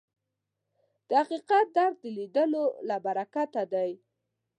[1.07, 3.91] د حقیقت درک د لیدلو له برکته دی